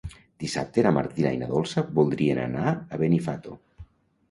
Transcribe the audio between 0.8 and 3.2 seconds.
na Martina i na Dolça voldrien anar a